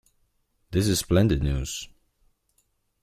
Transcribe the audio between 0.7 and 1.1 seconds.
This is